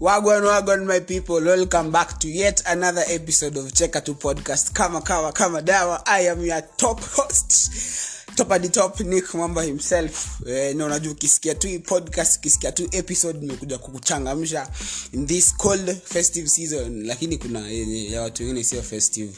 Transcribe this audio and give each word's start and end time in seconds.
Wagwan, 0.00 0.44
wagwan, 0.44 0.86
my 0.86 1.00
people. 1.00 1.40
Welcome 1.44 1.90
back 1.90 2.20
to 2.20 2.28
yet 2.28 2.62
another 2.68 3.02
episode 3.08 3.56
of 3.56 3.64
Cheka 3.72 4.04
to 4.04 4.14
Podcast. 4.14 4.72
Kama 4.72 5.00
kawa 5.00 5.32
kama 5.32 5.60
dawa. 5.60 6.00
I 6.06 6.20
am 6.28 6.40
your 6.44 6.60
top 6.76 7.00
host. 7.00 8.36
Top 8.36 8.52
at 8.52 8.62
the 8.62 8.68
top, 8.68 9.00
Nick 9.00 9.24
Mwamba 9.34 9.64
himself. 9.64 10.40
Eh, 10.46 10.72
na 10.76 10.86
ukisikia 11.10 11.54
tu 11.54 11.80
podcast, 11.80 12.38
ukisikia 12.38 12.72
tu 12.72 12.88
episode 12.92 13.44
imekuja 13.46 13.78
kukuchangamsha 13.78 14.68
in 15.12 15.26
this 15.26 15.52
cold 15.56 15.96
festive 16.04 16.48
season, 16.48 17.04
lakini 17.06 17.38
kuna 17.38 17.68
yenye 17.68 18.10
ya 18.10 18.22
watu 18.22 18.42
wengine 18.42 18.64
sio 18.64 18.82
festive. 18.82 19.32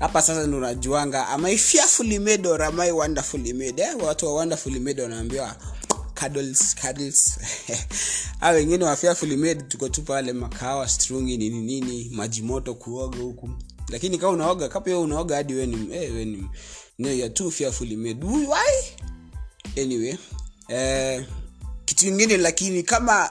Hapa 0.00 0.22
sasa 0.22 0.46
ndo 0.46 0.58
unajuanga 0.58 1.28
am 1.28 1.44
I 1.46 1.56
fearfully 1.56 2.18
made 2.18 2.48
or? 2.48 2.62
Eh, 2.62 3.96
watu 4.02 4.26
wa 4.26 4.32
wonderfully 4.34 4.80
made 4.80 5.02
wanaambiwa 5.02 5.56
cuddles 6.24 6.74
cuddles. 6.74 7.38
A 8.40 8.50
wengine 8.52 8.84
wa 8.84 8.96
fearfully 8.96 9.54
tuko 9.68 9.88
tu 9.88 10.02
pale 10.02 10.32
makawa 10.32 10.88
strungi 10.88 11.36
nini 11.36 11.60
nini 11.60 12.10
maji 12.12 12.42
moto 12.42 12.74
kuoga 12.74 13.18
huku. 13.18 13.50
Lakini 13.88 14.18
kama 14.18 14.32
unaoga 14.32 14.68
kapa 14.68 14.90
hiyo 14.90 15.02
unaoga 15.02 15.36
hadi 15.36 15.54
weni 15.54 15.88
eh 15.94 16.14
weni 16.14 16.48
no 16.98 17.12
ya 17.12 17.28
tu 17.30 17.50
fearfully 17.50 17.96
made. 17.96 18.26
Why? 18.26 19.06
Anyway 19.82 20.16
eh 20.68 21.26
kitu 21.84 22.04
kingine 22.04 22.36
lakini 22.36 22.82
kama 22.82 23.30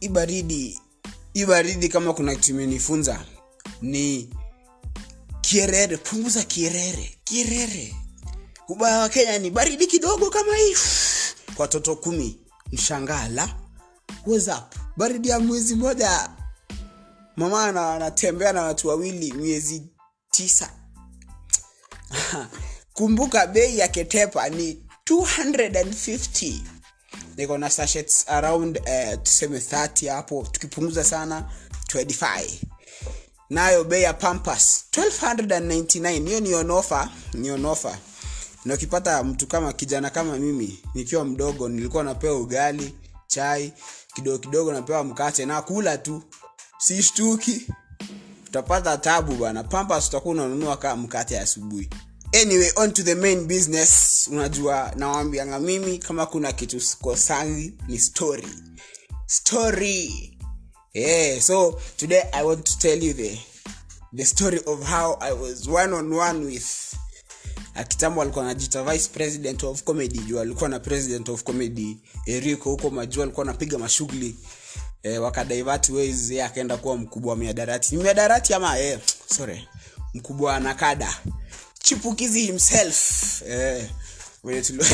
ibaridi 0.00 0.80
ibaridi 1.34 1.88
kama 1.88 2.12
kuna 2.14 2.34
kitu 2.34 2.50
imenifunza 2.50 3.24
ni 3.82 4.30
kierere 5.40 5.96
punguza 5.96 6.42
kierere 6.42 7.18
kierere. 7.24 7.94
Ubaya 8.68 8.98
wa 8.98 9.08
kenya 9.08 9.38
ni 9.38 9.50
baridi 9.50 9.86
kidogo 9.86 10.30
kama 10.30 10.56
hii 10.56 10.74
kwa 11.56 11.62
watoto 11.62 11.96
kumi. 11.96 12.38
Mshangala. 12.72 13.54
Up? 14.26 14.74
baridi 14.96 15.28
ya 15.28 15.40
mwezi 15.40 15.74
moja. 15.74 16.30
Mama 17.36 17.64
anatembea 17.94 18.52
na 18.52 18.62
watu 18.62 18.88
wawili 18.88 19.32
miezi 19.32 19.82
tisa. 20.30 20.70
Kumbuka 22.94 23.46
bei 23.46 23.78
ya 23.78 23.88
ketepa 23.88 24.48
ni 24.48 24.82
250 25.10 26.54
niko 27.36 27.58
na 27.58 27.70
around 28.26 28.78
uh, 28.78 29.22
tuseme 29.22 29.58
30 29.58 30.10
hapo. 30.10 30.48
Tukipunguza 30.52 31.04
sana 31.04 31.50
25 31.94 32.50
nayo 33.50 33.84
bei 33.84 34.02
ya 34.02 34.14
pampas 34.14 34.84
1299 34.92 36.26
hiyo 36.26 36.40
ni 36.40 36.54
onofa 36.54 37.10
ni 37.34 37.50
onofa 37.50 37.98
na 38.64 38.74
ukipata 38.74 39.24
mtu 39.24 39.46
kama 39.46 39.72
kijana 39.72 40.10
kama 40.10 40.36
mimi 40.38 40.78
nikiwa 40.94 41.24
mdogo 41.24 41.68
nilikuwa 41.68 42.04
napewa 42.04 42.40
ugali 42.40 42.94
chai 43.26 43.72
kidogo 44.14 44.38
kidogo 44.38 44.72
napewa 44.72 45.04
mkate 45.04 45.46
na 45.46 45.62
kula 45.62 45.98
tu. 45.98 46.22
Sishtuki. 46.78 47.66
Utapata 48.46 48.98
tabu 48.98 49.34
bana 49.36 49.64
pampas 49.64 50.08
utakuwa 50.08 50.34
unanunua 50.34 50.76
kama 50.76 51.02
mkate 51.02 51.40
asubuhi. 51.40 51.90
Anyway 52.42 52.70
on 52.76 52.92
to 52.92 53.02
the 53.02 53.14
main 53.14 53.44
business. 53.46 54.28
Unajua 54.32 54.92
nawambianga 54.96 55.60
mimi 55.60 55.98
kama 55.98 56.26
kuna 56.26 56.52
kitu 56.52 56.80
sikosangi 56.80 57.74
ni 57.88 57.98
story. 57.98 58.48
Story. 59.26 60.28
Yeah 60.94 61.40
so 61.40 61.80
today 61.96 62.22
i 62.32 62.44
want 62.44 62.64
to 62.64 62.78
tell 62.78 63.02
you 63.04 63.14
the 63.14 63.38
the 64.14 64.24
story 64.24 64.60
of 64.66 64.84
how 64.90 65.16
i 65.20 65.32
was 65.32 65.66
one 65.68 65.94
on 65.94 66.12
one 66.12 66.44
with 66.44 66.94
kitambo 67.88 68.22
alikuwa 68.22 68.44
anajita 68.44 68.82
vice 68.84 69.08
president 69.12 69.62
of 69.64 69.82
comedy. 69.82 70.18
Juu 70.18 70.40
alikuwa 70.40 70.68
na 70.68 70.80
president 70.80 71.28
of 71.28 71.42
comedy 71.42 71.96
eriko 72.26 72.70
huko 72.70 72.90
majuu 72.90 73.22
alikuwa 73.22 73.46
anapiga 73.46 73.78
mashughuli 73.78 74.36
e, 75.02 75.18
wakadivert 75.18 75.88
ways. 75.88 76.30
Ye 76.30 76.44
akaenda 76.44 76.76
kuwa 76.76 76.96
mkubwa 76.96 77.30
wa 77.30 77.36
miadarati 77.36 77.96
ni 77.96 78.02
miadarati 78.02 78.54
ama 78.54 78.78
e, 78.80 78.98
sorry 79.36 79.68
mkubwa 80.14 80.52
wa 80.52 80.60
nakada. 80.60 81.16
Chipukizi 81.82 82.40
himself 82.40 83.22
e, 83.50 83.86
mwenye 84.44 84.62
tulio 84.62 84.84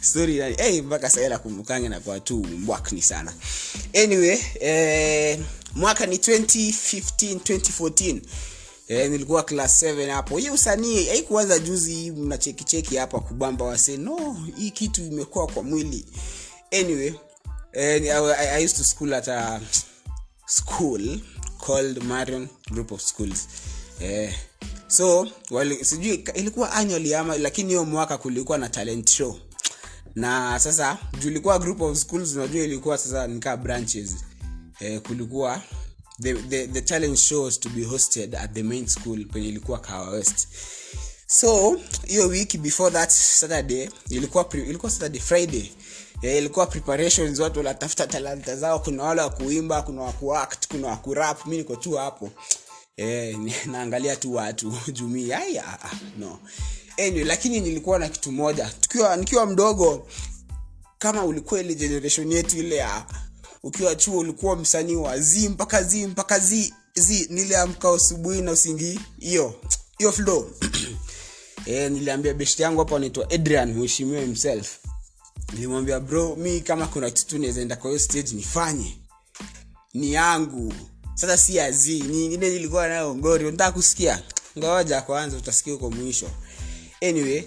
story 0.00 0.38
nani 0.38 0.56
hey, 0.56 0.82
mpaka 0.82 1.10
sasa 1.10 1.28
la 1.28 1.38
kumbukange 1.38 1.88
na 1.88 2.00
kwa 2.00 2.20
tu 2.20 2.36
mbwakni 2.36 3.02
sana. 3.02 3.32
Anyway 4.04 4.38
eh, 4.60 5.38
mwaka 5.74 6.06
ni 6.06 6.16
2015 6.16 7.34
2014 7.36 8.20
Eh, 8.88 9.10
nilikuwa 9.10 9.42
class 9.42 9.82
7 9.82 10.10
hapo. 10.10 10.38
Hii 10.38 10.50
usanii 10.50 11.06
haikuanza 11.06 11.58
juzi 11.58 12.10
mna 12.10 12.38
cheki 12.38 12.64
cheki 12.64 12.96
hapa 12.96 13.20
kubamba 13.20 13.64
wase 13.64 13.96
no 13.96 14.46
hii 14.56 14.70
kitu 14.70 15.02
imekuwa 15.02 15.46
kwa 15.46 15.62
mwili. 15.62 16.06
Anyway 16.80 17.12
eh, 17.72 18.02
I, 18.02 18.48
I, 18.48 18.64
used 18.64 18.76
to 18.76 18.84
school 18.84 19.14
at 19.14 19.28
a 19.28 19.60
school 20.46 21.20
called 21.66 22.02
marion 22.04 22.48
group 22.70 22.92
of 22.92 23.00
schools. 23.00 23.48
Eh, 24.00 24.34
so 24.86 25.28
wali, 25.50 25.84
sijui 25.84 26.24
ilikuwa 26.34 26.72
annually 26.72 27.14
ama 27.14 27.38
lakini 27.38 27.68
hiyo 27.68 27.84
mwaka 27.84 28.18
kulikuwa 28.18 28.58
na 28.58 28.68
talent 28.68 29.10
show. 29.10 29.38
Na 30.14 30.58
sasa 30.60 30.98
group 31.60 31.80
of 31.80 31.98
schools 31.98 32.34
unajua 32.36 32.64
ilikuwa 32.64 32.98
sasa 32.98 33.26
nikaa 33.26 33.56
branches. 33.56 34.14
Eh, 34.80 35.00
kulikuwa 35.00 35.62
the, 36.20 36.32
the, 36.34 36.66
the 36.66 36.80
talent 36.80 37.18
show 37.18 37.42
was 37.44 37.58
to 37.60 37.68
be 37.68 37.84
hosted 37.84 38.34
at 38.34 38.52
the 38.54 38.62
main 38.62 38.86
school 38.86 39.24
penye 39.24 39.48
ilikuwa 39.48 39.78
kawa 39.78 40.10
west. 40.10 40.48
So 41.26 41.80
hiyo 42.06 42.26
wiki 42.28 42.58
before 42.58 42.90
that 42.90 43.10
saturday 43.10 43.88
ilikuwa 44.08 44.44
pre, 44.44 44.62
ilikuwa 44.62 44.92
saturday 44.92 45.20
friday. 45.20 45.70
Yeah, 46.22 46.38
ilikuwa 46.38 46.66
preparations 46.66 47.38
watu 47.38 47.58
wanatafuta 47.58 48.06
talanta 48.06 48.56
zao. 48.56 48.78
Kuna 48.78 49.02
wale 49.02 49.20
wa 49.22 49.30
kuimba 49.30 49.82
kuna 49.82 50.02
wakuact 50.02 50.66
kuna 50.68 50.88
wakurap 50.88 51.46
mi 51.46 51.56
niko 51.56 51.76
tu 51.76 51.92
hapo. 51.92 52.30
Eh, 52.96 53.38
naangalia 53.66 54.16
tu 54.16 54.34
watu 54.34 54.72
jumii 54.92 55.32
aya 55.32 55.78
no. 56.18 56.38
Anyway, 56.98 57.24
lakini 57.24 57.60
nilikuwa 57.60 57.98
na 57.98 58.08
kitu 58.08 58.32
moja. 58.32 58.70
Tukiwa 58.80 59.16
nikiwa 59.16 59.46
mdogo 59.46 60.08
kama 60.98 61.24
ulikuwa 61.24 61.60
ile 61.60 61.74
generation 61.74 62.32
yetu 62.32 62.58
ile 62.58 62.76
ya 62.76 63.06
ukiwa 63.62 63.94
chuo 63.94 64.18
ulikuwa 64.18 64.56
msanii 64.56 64.96
wa 64.96 65.20
z 65.20 65.48
mpaka 65.48 65.82
z 65.82 66.06
mpaka 66.06 66.38
z. 66.38 66.74
Z 66.94 67.26
niliamka 67.30 67.90
asubuhi 67.94 68.40
na 68.42 68.52
usingi 68.52 69.00
hiyo 69.18 69.54
hiyo 69.98 70.12
flow. 70.12 70.50
E, 71.66 71.88
niliambia 71.90 72.34
beshti 72.34 72.62
yangu 72.62 72.78
hapa 72.78 72.96
anaitwa 72.96 73.30
adrian 73.30 73.74
mheshimiwa 73.74 74.20
himself. 74.20 74.78
Nilimwambia 75.52 76.00
bro 76.00 76.36
mi 76.36 76.60
kama 76.60 76.86
kuna 76.86 77.10
kitu 77.10 77.28
tu 77.28 77.38
nawezaenda 77.38 77.76
kwa 77.76 77.90
hiyo 77.90 77.98
stage 78.00 78.32
nifanye. 78.32 78.98
Ni 79.94 80.12
yangu. 80.12 80.74
Sasa 81.14 81.36
si 81.36 81.60
azi 81.60 82.00
ni 82.00 82.26
ile 82.26 82.50
nilikuwa 82.50 82.88
nayo 82.88 83.14
ngori. 83.16 83.44
Unataka 83.44 83.72
kusikia? 83.72 84.22
Ngawaja 84.58 85.00
kwanza 85.02 85.36
utasikia 85.36 85.72
huko 85.72 85.90
mwisho. 85.90 86.30
Anyway 87.02 87.44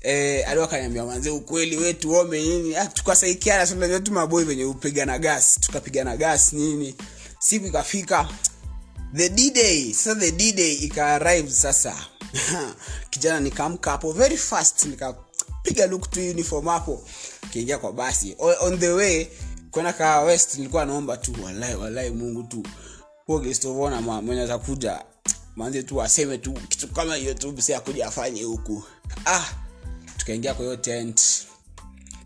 eh, 0.00 0.44
alikuwa 0.48 0.64
akaniambia 0.64 1.04
manze 1.04 1.30
ukweli 1.30 1.76
we 1.76 1.94
tuome 1.94 2.40
nini? 2.42 2.76
Ah, 2.76 2.86
tukasaikiana 2.86 3.66
tunajua 3.66 4.00
tu 4.00 4.12
maboi 4.12 4.44
venye 4.44 4.64
upigana 4.64 5.18
gas 5.18 5.60
tukapigana 5.60 6.16
gas 6.16 6.52
nini. 6.52 6.94
Siku 7.38 7.66
ikafika 7.66 8.28
the 9.14 9.28
d-day 9.28 9.92
sasa 9.92 10.20
the 10.20 10.30
d-day 10.30 10.72
ikaarrive 10.74 11.50
sasa. 11.50 11.96
Kijana 13.10 13.40
nikamka 13.40 13.90
hapo 13.90 14.12
very 14.12 14.36
fast 14.36 14.84
nikapiga 14.84 15.86
look 15.86 16.10
tu 16.10 16.20
uniform 16.20 16.66
hapo. 16.66 17.04
Kiingia 17.52 17.78
kwa 17.78 17.92
basi. 17.92 18.36
O, 18.38 18.54
on 18.60 18.78
the 18.78 18.88
way 18.88 19.26
kwenda 19.70 19.92
kaa 19.92 20.20
west 20.20 20.54
nilikuwa 20.54 20.84
naomba 20.84 21.16
tu 21.16 21.36
walai 21.44 21.74
walai 21.74 22.10
mungu 22.10 22.42
tu. 22.42 22.62
Huo 23.26 23.38
gestovona 23.38 24.00
mwenye 24.00 24.42
atakuja 24.42 25.04
manze 25.56 25.82
tu 25.82 26.02
aseme 26.02 26.38
tu 26.38 26.52
kitu 26.52 26.88
kama 26.88 27.16
hiyo 27.16 27.34
tu 27.34 27.62
si 27.62 27.74
akuja 27.74 28.06
afanye 28.06 28.42
huku. 28.42 28.84
Ah 29.26 29.44
tukaingia 30.26 30.54
kwa 30.54 30.64
hiyo 30.64 30.76
tent. 30.76 31.22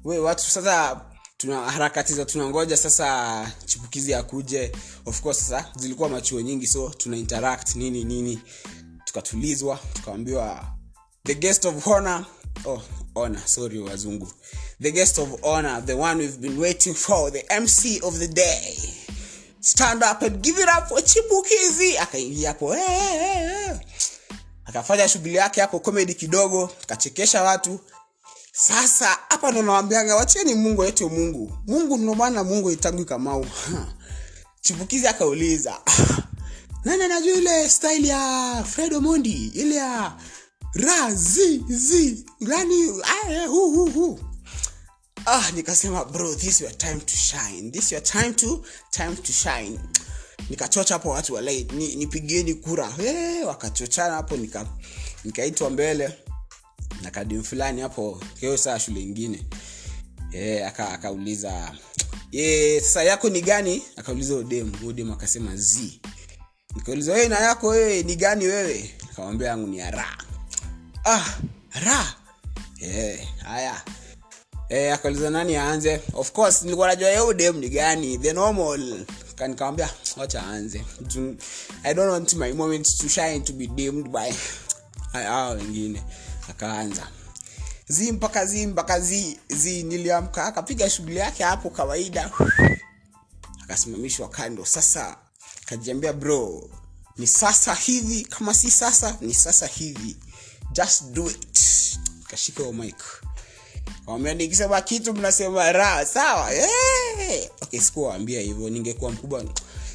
We 0.05 0.19
watu 0.19 0.44
sasa 0.50 1.00
tuna 1.37 1.70
harakati 1.70 2.14
za 2.14 2.25
tunangoja 2.25 2.76
sasa 2.76 3.52
chipukizi 3.67 4.14
akuje. 4.14 4.73
Of 5.06 5.20
course 5.20 5.38
sasa 5.38 5.67
zilikuwa 5.76 6.08
machuo 6.08 6.41
nyingi 6.41 6.67
so 6.67 6.88
tuna 6.97 7.17
interact 7.17 7.75
nini 7.76 8.05
nini. 8.05 8.41
Tukatulizwa 9.05 9.79
tukaambiwa 9.93 10.67
the 11.26 11.35
guest 11.35 11.64
of 11.64 11.87
honor. 11.87 12.25
Oh 12.64 12.82
honor 13.14 13.43
sorry 13.49 13.79
wazungu. 13.79 14.32
The 14.82 14.93
guest 14.93 15.19
of 15.19 15.29
honor 15.43 15.87
the 15.87 15.94
one 15.94 16.20
we've 16.20 16.38
been 16.38 16.58
waiting 16.58 16.94
for 16.94 17.32
the 17.32 17.61
mc 17.61 18.00
of 18.03 18.19
the 18.19 18.29
day. 18.29 18.76
Stand 19.61 20.03
up 20.03 20.23
and 20.23 20.41
give 20.43 20.62
it 20.62 20.69
up 20.79 20.88
for 20.88 21.05
chipukizi. 21.05 21.99
Akaingia 21.99 22.49
hapo 22.49 22.75
hey, 22.75 22.99
hey, 22.99 23.19
hey. 23.19 23.59
Akafanya 24.70 25.08
shughuli 25.08 25.34
yake 25.34 25.61
hapo 25.61 25.81
comedy 25.81 26.14
kidogo 26.14 26.70
akachekesha 26.82 27.43
watu. 27.43 27.81
Sasa 28.52 29.19
hapa 29.28 29.50
ndo 29.50 29.62
nawambianga 29.62 30.17
wacheni 30.17 30.55
mungu 30.55 30.82
aitwe 30.82 31.08
mungu. 31.08 31.52
Mungu 31.67 31.99
ndo 31.99 32.44
mungu 32.44 32.70
itangwi 32.70 33.05
kamau 33.05 33.46
chipukizi 34.62 35.06
akauliza. 35.06 35.81
Nani 36.84 37.02
anajua 37.02 37.34
ile 37.34 37.69
style 37.70 38.08
ya 38.08 38.64
fred 38.70 38.94
omondi 38.94 39.46
ile 39.55 39.75
ya 39.75 40.12
ra 40.75 41.14
zi 41.14 41.64
zi. 41.69 42.25
Gani 42.40 43.02
ah, 43.02 43.46
hu. 43.46 44.20
Ah 45.26 45.50
nikasema 45.55 46.05
bro 46.05 46.34
this 46.34 46.61
your 46.61 46.78
time 46.78 47.00
to 47.00 47.17
shine. 47.17 47.70
This 47.70 47.93
your 47.93 48.02
time 48.02 48.32
to 48.34 48.64
time 48.90 49.17
to 49.17 49.32
shine 49.32 49.78
nikachocha 50.50 50.94
hapo 50.94 51.08
watu 51.10 51.34
walai 51.34 51.64
ni, 51.72 51.94
nipigieni 51.96 52.54
kura. 52.54 52.90
Hey, 52.90 53.44
wakachochana 53.44 54.14
hapo 54.14 54.37
nika 54.37 54.66
nikaitwa 55.25 55.70
mbele 55.70 56.10
na 57.02 57.10
kadim 57.10 57.42
fulani 57.42 57.81
hapo 57.81 58.22
keo 58.40 58.56
saa 58.56 58.78
shule 58.78 59.00
ingine. 59.02 59.46
Akauliza 60.66 61.75
sasa 62.81 63.02
yako 63.02 63.28
ni 63.28 63.40
gani? 63.42 63.82
Akauliza 63.96 64.34
udem 64.34 64.72
udem 64.84 65.10
akasema 65.12 65.56
z. 65.56 66.00
Nikauliza 66.76 67.28
na 67.28 67.38
yako 67.40 67.69
wewe 67.69 68.02
ni 68.02 68.16
gani 68.16 68.46
wewe? 68.46 68.94
Akamwambia 69.12 69.48
yangu 69.48 69.66
ni 69.66 69.78
ya 69.78 70.04
ah 71.04 71.38
ra 71.84 72.14
haya. 73.44 73.82
Akauliza 74.94 75.31
nani 75.31 75.56
aanze? 75.56 76.00
Of 76.12 76.32
course 76.32 76.62
nilikuwa 76.62 76.88
najua 76.88 77.34
dem 77.34 77.56
ni 77.58 77.69
gani 77.69 78.19
the 78.19 78.32
normal 78.32 79.04
nikamwambia 79.48 79.90
wacha 80.16 80.46
anze 80.46 80.84
i 81.82 81.94
don't 81.94 82.10
want 82.10 82.34
my 82.34 82.52
moment 82.52 82.96
to 82.98 83.08
shine 83.08 83.40
to 83.40 83.52
be 83.52 83.66
dimmed 83.66 84.08
by 84.08 84.32
hao 85.12 85.50
wengine. 85.50 86.02
Akaanza. 86.50 87.08
Zi 87.88 88.12
mpaka 88.12 88.46
zi 88.46 88.66
mpaka 88.66 89.00
zi 89.00 89.38
zi 89.48 89.82
niliamka. 89.82 90.44
Akapiga 90.46 90.90
shughuli 90.90 91.16
yake 91.16 91.44
hapo 91.44 91.70
kawaida. 91.70 92.31
Akasimamishwa 93.62 94.28
kando. 94.28 94.64
Sasa 94.64 95.16
kajiambia 95.66 96.12
bro 96.12 96.70
ni 97.16 97.26
sasa 97.26 97.75
hivi 97.75 98.25
kama 98.25 98.54
si 98.54 98.70
sasa 98.70 99.16
ni 99.20 99.34
sasa 99.34 99.66
hivi. 99.66 100.16
Just 100.72 101.04
do 101.04 101.31
it. 101.31 101.60
Kashika 102.28 102.72
mike 102.72 103.04
nikisema 104.34 104.81
kitu 104.81 105.14
mnasema 105.14 105.72
raha. 105.72 106.06
Sawa 106.06 106.50
hey! 106.50 107.48
Okay 107.70 107.81
sikuwaambia 107.81 108.40
hivyo. 108.40 108.70
Ningekuwa 108.70 109.12
mkubwa 109.12 109.44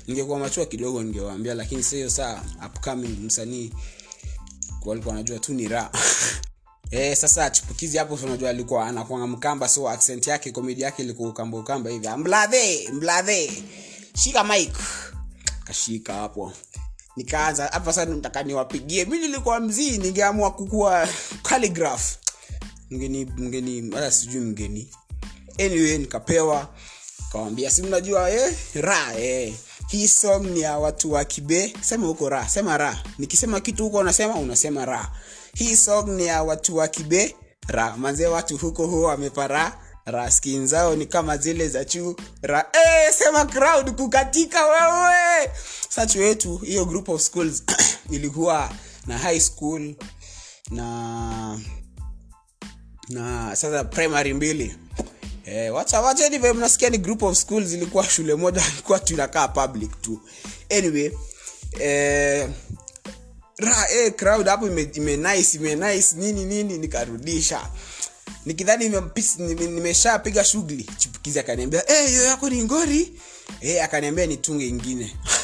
ningekuwa 0.08 0.40
machua 0.40 0.66
kidogo 0.66 1.04
ningewaambia 1.04 1.54
lakini 1.54 1.84
sio 1.84 2.10
saa 2.10 2.42
upcoming 2.66 3.18
msanii. 3.20 3.72
Walikuwa 4.86 5.14
wanajua 5.16 5.40
tu 5.40 5.54
ni 5.54 5.68
raha. 5.68 5.92
E, 6.92 7.16
sasa 7.16 7.50
chipukizi 7.50 7.98
hapo 7.98 8.20
unajua 8.24 8.50
alikuwa 8.50 8.88
anakwanga 8.88 9.28
mkamba 9.28 9.68
so 9.68 9.90
accent 9.90 10.28
yake 10.28 10.52
komedi 10.52 10.82
yake 10.82 11.04
ilikuwa 11.04 11.30
hivi. 11.90 12.08
Mbladhe 12.18 12.90
mbladhe 12.94 13.64
shika 14.24 14.44
mic. 14.44 14.72
Kashika 15.64 16.14
hapo. 16.14 16.54
Nikaanza 17.16 17.66
hapa 17.68 17.94
sasa 17.94 18.06
nataka 18.06 18.44
niwapigie. 18.44 19.06
Mi 19.06 19.18
nilikuwa 19.18 19.60
mzii 19.60 19.98
ningeamua 19.98 20.52
kukua 20.52 21.08
calligraph. 21.44 22.16
Mgeni 22.90 23.26
mgeni 23.26 23.92
hata 23.96 24.12
sijui 24.12 24.42
mgeni. 24.42 24.90
Anyway 25.60 25.98
nikapewa 25.98 26.70
kawambia 27.36 27.72
si 27.72 27.82
mnajua 27.82 28.32
eh, 28.32 28.56
ra 28.74 29.20
eh. 29.20 29.54
hii 29.88 30.08
song 30.08 30.46
ni 30.46 30.62
ya 30.62 30.78
watu 30.78 31.12
wa 31.12 31.26
kibe. 31.26 31.74
Sema 31.82 32.08
huko 32.08 32.30
ra 32.30 32.50
sema 32.50 32.78
ra. 32.78 33.04
Nikisema 33.18 33.60
kitu 33.60 33.84
huko 33.84 33.98
unasema 33.98 34.36
unasema 34.36 34.86
ra. 34.86 35.12
Hii 35.54 35.76
song 35.76 36.08
ni 36.10 36.26
ya 36.26 36.44
watu 36.44 36.78
wa 36.78 36.88
kibe 36.88 37.36
ra. 37.68 37.98
Manzee 37.98 38.26
watu 38.26 38.58
huko 38.58 38.88
huo 38.88 39.04
wamepara 39.08 39.80
ra. 40.06 40.32
Skin 40.32 40.68
zao 40.68 40.96
ni 40.96 41.06
kama 41.06 41.38
zile 41.38 41.68
za 41.70 41.86
chuu 41.86 42.16
ra 42.42 42.66
eh, 42.74 43.14
sema 43.14 43.46
crowd 43.46 43.92
kukatika 43.96 44.66
wewe. 44.66 45.50
Sachu 45.90 46.20
wetu 46.20 46.58
hiyo 46.58 46.86
group 46.86 47.10
of 47.10 47.22
schools 47.22 47.64
ilikuwa 48.12 48.70
na 49.08 49.18
high 49.18 49.40
school 49.40 49.96
na 50.72 51.60
na 53.10 53.56
sasa 53.56 53.84
primary 53.84 54.34
mbili 54.34 54.76
eh, 55.46 55.74
wacha 55.74 56.02
wacha 56.02 56.30
nive 56.30 56.54
mnasikia 56.54 56.90
ni 56.90 56.98
group 56.98 57.24
of 57.24 57.38
schools 57.38 57.74
ilikuwa 57.74 58.10
shule 58.10 58.36
moja 58.36 58.64
ilikuwa 58.74 59.00
tunakaa 59.00 59.48
public 59.48 60.02
tu. 60.02 60.22
Anyway 60.78 61.12
eh, 61.80 62.50
ra 63.58 63.90
eh, 63.92 64.14
crowd 64.16 64.48
hapo 64.48 64.68
ime, 64.68 64.90
ime 64.94 65.18
nice 65.18 65.58
ime 65.58 65.76
nice 65.76 66.16
nini 66.16 66.46
nini 66.46 66.78
nikarudisha. 66.78 67.70
Nikidhani 68.46 68.90
nimempis- 68.90 69.40
nime- 69.48 69.68
nimeshapiga 69.68 70.44
shughuli 70.44 70.90
chipukizi 70.98 71.40
akaniambia 71.40 71.90
eh, 71.92 72.10
hiyo 72.10 72.24
yako 72.24 72.50
ni 72.50 72.64
ngori? 72.64 73.14
Eh, 73.62 73.84
akaniambia 73.84 74.26
nitunge 74.26 74.68
ingine 74.68 75.14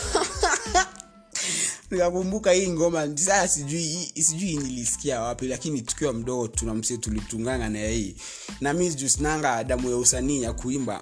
nikakumbuka 1.92 2.52
hii 2.52 2.70
ngoma 2.70 3.18
saa 3.18 3.48
sijui 3.48 4.12
sijui 4.22 4.58
nilisikia 4.58 5.22
wapi 5.22 5.48
lakini 5.48 5.82
tukiwa 5.82 6.14
mdogo 6.14 6.48
tuna 6.48 6.82
tulitungana 6.82 7.70
na 7.70 7.88
hii 7.88 8.16
na 8.62 8.74
mi 8.74 8.94
juu 8.94 9.10
sinanga 9.10 9.64
damu 9.64 9.90
ya 9.90 9.98
usanii 9.98 10.42
ya 10.42 10.54
kuimba. 10.54 11.02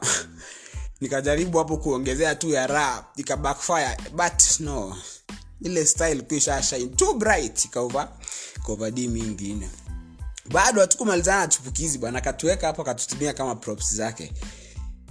Nikajaribu 1.02 1.58
hapo 1.58 1.78
kuongezea 1.78 2.36
tu 2.36 2.50
ya 2.50 2.68
ra 2.68 3.06
ika 3.16 3.38
but 3.38 4.60
no. 4.60 4.98
Ile 5.62 5.86
style 5.86 6.22
kuisha 6.22 6.64
shine 6.64 6.88
too 6.88 7.14
bright 7.14 7.66
ikauva 7.66 8.12
kovadi 8.64 9.08
mingine. 9.08 9.70
Bado 10.52 10.82
hatukumalizana 10.82 11.42
na 11.42 11.48
chupukizi 11.48 11.98
bwana 11.98 12.18
akatuweka 12.20 12.68
hapo 12.68 12.82
akatutumia 12.82 13.34
kama 13.34 13.56
props 13.56 13.96
zake 13.96 14.34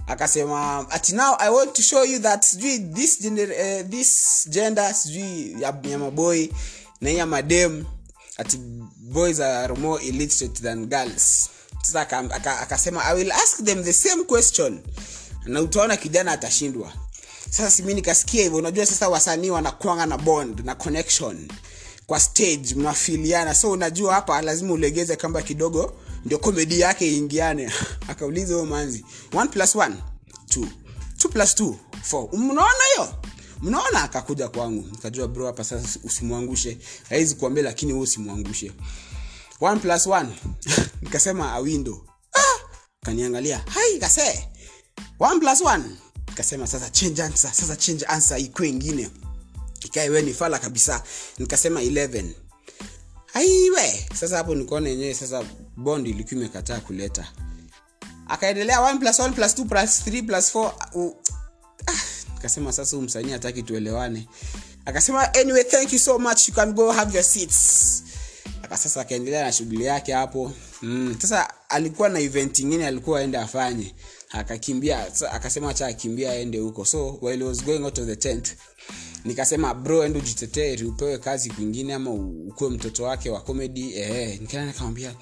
akasema 0.09 0.85
at 0.89 1.09
now 1.09 1.35
i 1.39 1.49
want 1.49 1.73
to 1.73 1.81
show 1.81 2.03
you 2.05 2.19
that 2.19 2.43
sijui 2.45 2.79
this 2.79 3.25
eh, 3.25 3.85
this 3.89 4.45
gender 4.49 4.93
sijui 4.95 5.55
ya, 5.61 5.73
ya 5.83 5.97
na 7.01 7.09
ya 7.09 7.25
madem 7.25 7.85
at 8.37 8.57
boys 8.97 9.39
are 9.39 9.73
more 9.73 10.03
illiterate 10.05 10.61
than 10.61 10.85
girls. 10.85 11.49
Sasa 11.81 12.01
aka- 12.01 12.17
aka- 12.35 12.59
akasema 12.59 13.03
i 13.05 13.15
will 13.15 13.31
ask 13.31 13.63
them 13.63 13.83
the 13.83 13.93
same 13.93 14.23
question. 14.23 14.79
Na 15.45 15.61
utaona 15.61 15.97
kijana 15.97 16.31
atashindwa. 16.31 16.93
Sasa 17.49 17.71
simi 17.71 17.93
nikasikia 17.93 18.43
hivyo 18.43 18.57
unajua 18.57 18.85
sasa 18.85 19.09
wasanii 19.09 19.49
wanakwanga 19.49 20.05
na 20.05 20.17
bond 20.17 20.59
na 20.65 20.75
connection 20.75 21.47
kwa 22.07 22.19
stage 22.19 22.75
mnafiliana. 22.75 23.55
So 23.55 23.71
unajua 23.71 24.13
hapa 24.13 24.41
lazima 24.41 24.73
ulegeze 24.73 25.15
kamba 25.15 25.41
kidogo 25.41 25.93
ndio 26.25 26.37
komedi 26.37 26.79
yake 26.79 27.17
ingiane 27.17 27.71
akauliza 28.09 28.53
huyo 28.53 28.65
manzi 28.65 29.05
1 29.31 29.47
plus 29.47 29.75
1 29.75 29.93
2 30.49 30.67
2 31.17 31.29
plus 31.29 31.55
2 31.55 31.75
4 32.11 32.37
mnaona 32.37 32.83
hiyo? 32.95 33.15
Mnaona 33.61 34.03
akakuja 34.03 34.47
kwangu. 34.47 34.87
Nikajua 34.91 35.27
bro 35.27 35.45
hapa 35.45 35.63
sasa 35.63 35.99
usimwangushe. 36.03 36.77
Haizi 37.09 37.35
kuambia 37.35 37.63
lakini 37.63 37.93
wewe 37.93 38.03
usimwangushe. 38.03 38.71
1 39.61 39.79
plus 39.79 40.07
1 40.07 40.27
nikasema 41.01 41.51
awindo. 41.51 42.05
Ah! 42.33 42.59
kaniangalia 43.05 43.57
hai 43.57 43.99
kase. 43.99 44.47
1 45.19 45.39
plus 45.39 45.61
1 45.61 45.81
nikasema 46.27 46.67
sasa 46.67 46.89
change 46.89 47.23
answer 47.23 47.53
sasa 47.53 47.75
change 47.75 48.05
answer 48.05 48.39
ikuwe 48.39 48.69
ingine. 48.69 49.09
Ikae 49.85 50.09
we 50.09 50.21
ni 50.21 50.33
fala 50.33 50.59
kabisa. 50.59 51.03
Nikasema 51.37 51.81
11 51.81 52.23
aiwe 53.33 54.09
sasa 54.13 54.37
hapo 54.37 54.55
nikaona 54.55 54.89
yenyewe 54.89 55.13
sasa 55.13 55.43
bond 55.79 56.07
ilikuwa 56.07 56.35
imekataa 56.41 56.79
kuleta. 56.79 57.27
Akaendelea 58.27 58.77
1 58.79 58.99
plus 58.99 59.19
1 59.19 59.31
plus 59.33 59.55
2 59.57 59.65
plus 59.65 60.07
3 60.07 60.25
plus 60.25 60.55
4 60.55 60.71
uh, 60.93 61.15
ah, 62.67 62.71
sasa 62.71 62.95
huu 62.95 63.01
msanii 63.01 63.31
hataki 63.31 63.63
tuelewane. 63.63 64.27
Akasema 64.85 65.33
anyway 65.33 65.63
thank 65.63 65.93
you 65.93 65.99
so 65.99 66.19
much 66.19 66.47
you 66.49 66.53
can 66.53 66.73
go 66.73 66.91
have 66.91 67.13
your 67.13 67.23
seats. 67.23 68.03
Aka 68.63 68.77
sasa 68.77 69.01
akaendelea 69.01 69.43
na 69.43 69.51
shughuli 69.51 69.85
yake 69.85 70.13
hapo. 70.13 70.51
Mm. 70.81 71.15
sasa 71.21 71.69
alikuwa 71.69 72.09
na 72.09 72.19
event 72.19 72.59
ingine 72.59 72.87
alikuwa 72.87 73.19
aende 73.19 73.37
afanye. 73.37 73.95
Akakimbia 74.29 75.07
akasema 75.31 75.69
acha 75.69 75.87
akimbia 75.87 76.31
aende 76.31 76.59
huko. 76.59 76.85
So 76.85 77.19
while 77.21 77.43
was 77.43 77.63
going 77.65 77.83
out 77.83 77.97
of 77.99 78.05
the 78.05 78.15
tent 78.15 78.55
nikasema 79.25 79.73
bro 79.73 80.05
ende 80.05 80.19
ujitetee 80.19 80.83
upewe 80.83 81.17
kazi 81.17 81.49
kwingine 81.49 81.93
ama 81.93 82.11
ukuwe 82.11 82.69
mtoto 82.69 83.03
wake 83.03 83.29
wa 83.29 83.41
comedy. 83.41 83.93
Eh 83.95 84.41
nikaenda 84.41 84.65
nikamwambia 84.71 85.15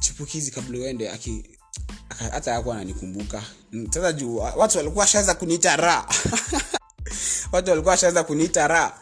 chipukizi 0.00 0.50
kabla 0.50 0.78
uende 0.78 1.10
aki 1.10 1.44
hata 2.32 2.54
hakuwa 2.54 2.74
ananikumbuka. 2.74 3.42
Sasa 3.90 4.12
juu 4.12 4.36
watu 4.36 4.78
walikuwa 4.78 5.02
washaanza 5.02 5.34
kuniita 5.34 5.76
ra. 5.76 6.08
Watu 7.52 7.70
walikuwa 7.70 7.90
washaanza 7.92 8.24
kuniita 8.24 8.68
ra. 8.68 8.98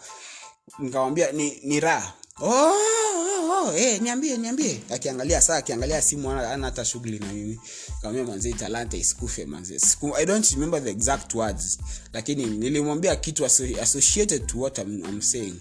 Nikamwambia 0.78 1.32
ni, 1.32 1.60
ni 1.64 1.80
ra. 1.80 2.12
Oh, 2.40 2.48
oh, 2.50 3.66
oh, 3.66 3.72
eh, 3.76 4.00
niambie 4.02 4.36
niambie. 4.36 4.80
Akiangalia 4.90 5.40
saa 5.40 5.56
akiangalia 5.56 6.02
simu 6.02 6.30
ana 6.30 6.66
hata 6.66 6.84
shughuli 6.84 7.18
na 7.18 7.26
mimi. 7.32 7.60
Kamwambia 8.02 8.24
manze 8.32 8.52
talanta 8.52 8.96
isikufe 8.96 9.46
manze. 9.46 9.78
Siku, 9.78 10.16
i 10.16 10.26
don't 10.26 10.50
remember 10.50 10.84
the 10.84 10.90
exact 10.90 11.34
words 11.34 11.78
lakini 12.12 12.46
nilimwambia 12.46 13.16
kitu 13.16 13.44
associated 13.44 14.46
to 14.46 14.58
what 14.58 14.78
I'm, 14.78 15.04
I'm 15.04 15.20
saying. 15.22 15.54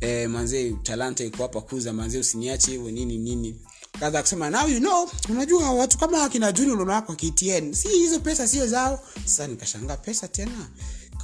Eh, 0.00 0.28
manze 0.30 0.72
talanta 0.82 1.24
iko 1.24 1.42
hapa 1.42 1.60
kuza 1.60 1.92
manze 1.92 2.18
usiniache 2.18 2.70
hivyo 2.70 2.90
nini 2.90 3.18
nini 3.18 3.56
kaza 4.00 4.22
kusema 4.22 4.50
now 4.50 4.68
you 4.68 4.78
know. 4.80 5.08
Unajua 5.28 5.70
watu 5.72 5.98
kama 5.98 6.24
akina 6.24 6.52
juni 6.52 6.70
unaonawako 6.72 7.14
ktn 7.16 7.72
si 7.74 7.88
hizo 7.88 8.20
pesa 8.20 8.48
sio 8.48 8.66
zao. 8.66 9.00
Sasa 9.24 9.46
nikashanga 9.46 9.96
pesa 9.96 10.28
tena? 10.28 10.68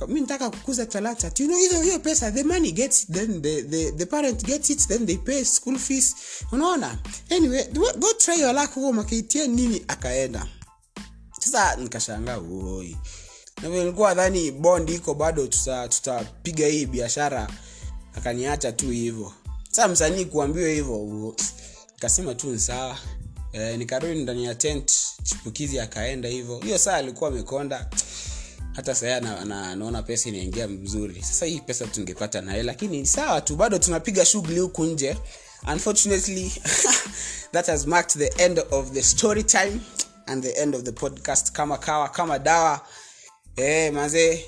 Mi 0.08 0.20
nataka 0.20 0.50
kukuza 0.50 0.86
talanta. 0.86 1.32
You 1.38 1.46
know 1.48 1.82
hiyo 1.82 1.98
pesa 1.98 2.32
the 2.32 2.42
money 2.44 2.72
gets 2.72 3.06
then 3.12 3.42
the, 3.42 3.62
the, 3.62 3.92
the 3.92 4.06
parent 4.06 4.44
gets 4.44 4.70
it 4.70 4.88
then 4.88 5.06
they 5.06 5.16
pay 5.16 5.44
school 5.44 5.78
fees. 5.78 6.14
Unaona? 6.52 6.98
Anyway 7.30 7.64
go- 7.72 7.92
try 8.18 8.40
your 8.40 8.54
luck 8.54 8.74
huko 8.74 8.92
makitn 8.92 9.50
nini? 9.54 9.84
Akaenda. 9.88 10.46
Sasa 11.40 11.76
nikashanga 11.76 12.40
uoi 12.40 12.96
nilikuwa 13.62 14.14
dhani 14.14 14.50
bond 14.50 14.90
iko 14.90 15.14
bado 15.14 15.46
tuta- 15.46 15.88
hii 16.68 16.86
biashara. 16.86 17.48
Akaniacha 18.14 18.72
tu 18.72 18.90
hivyo. 18.90 19.32
Sasa 19.70 19.88
msanii 19.88 20.24
kuambiwa 20.24 20.68
hivyo 20.68 21.34
nikasema 21.98 22.34
tu 22.34 22.50
ni 22.50 22.58
sawa. 22.58 22.98
E, 23.52 23.76
nikarudi 23.76 24.22
ndani 24.22 24.44
ya 24.44 24.54
tent 24.54 24.92
chipukizi 25.22 25.80
akaenda 25.80 26.28
hivyo. 26.28 26.58
Hiyo 26.58 26.78
saa 26.78 26.94
alikuwa 26.94 27.30
amekonda. 27.30 27.90
Hata 28.72 28.94
saa 28.94 29.20
na, 29.20 29.44
na, 29.44 29.76
naona 29.76 30.02
pesa 30.02 30.28
inaingia 30.28 30.68
mzuri. 30.68 31.22
Sasa 31.22 31.46
hii 31.46 31.60
pesa 31.60 31.86
tungepata 31.86 32.40
naye 32.40 32.62
lakini 32.62 33.06
sawa 33.06 33.40
tu. 33.40 33.56
Bado 33.56 33.78
tunapiga 33.78 34.24
shughuli 34.24 34.60
huku 34.60 34.84
nje. 34.84 35.16
Unfortunately 35.72 36.52
that 37.52 37.66
has 37.66 37.86
marked 37.86 38.18
the 38.18 38.44
end 38.44 38.62
of 38.70 38.92
the 38.92 39.02
story 39.02 39.42
time 39.42 39.80
and 40.26 40.42
the 40.42 40.50
end 40.62 40.74
of 40.74 40.82
the 40.82 40.92
podcast. 40.92 41.52
Kama 41.52 41.78
kawa 41.78 42.08
kama 42.08 42.38
dawa. 42.38 42.80
Eh 43.56 43.92
mazee 43.92 44.44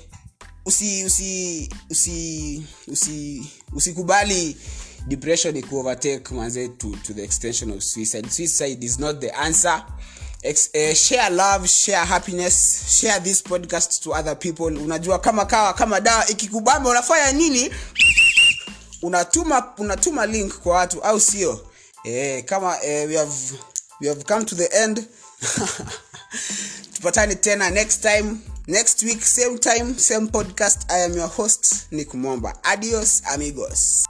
usi 0.65 1.03
usi 1.03 1.69
usi 1.89 2.65
usi 2.87 3.43
usikubali 3.73 4.57
depression 5.07 5.55
ikuovertake 5.57 6.33
manze 6.33 6.67
to, 6.67 6.91
to 7.03 7.13
the 7.13 7.23
extension 7.23 7.71
of 7.71 7.83
suicide. 7.83 8.29
Suicide 8.31 8.83
is 8.83 8.99
not 8.99 9.19
the 9.19 9.31
answer. 9.39 9.83
Ex, 10.43 10.69
eh, 10.73 10.93
share 10.95 11.29
love 11.29 11.67
share 11.67 12.05
happiness 12.05 12.99
share 12.99 13.19
this 13.19 13.41
podcast 13.41 14.03
to 14.03 14.11
other 14.13 14.35
people. 14.35 14.65
Unajua 14.77 15.19
kama 15.19 15.45
kawa 15.45 15.73
kama 15.73 15.99
dawa 15.99 16.27
ikikubamba 16.27 16.89
unafanya 16.89 17.31
nini? 17.31 17.71
Unatuma 19.01 19.73
unatuma 19.77 20.25
link 20.25 20.53
kwa 20.59 20.75
watu 20.75 21.01
au 21.03 21.19
sio? 21.19 21.67
Eh, 22.03 22.45
kama 22.45 22.83
eh, 22.83 23.07
we 23.09 23.17
have 23.17 23.33
we 24.01 24.07
have 24.07 24.23
come 24.23 24.45
to 24.45 24.55
the 24.55 24.65
end. 24.83 25.05
Tupatane 26.93 27.35
tena 27.35 27.69
next 27.69 28.01
time 28.01 28.37
next 28.67 29.03
week 29.03 29.21
same 29.21 29.57
time 29.57 29.93
same 29.97 30.27
podcast. 30.27 30.91
I 30.91 31.03
am 31.05 31.13
your 31.17 31.27
host 31.29 31.87
nick 31.91 32.13
momba 32.13 32.53
adios 32.63 33.21
amigos 33.33 34.05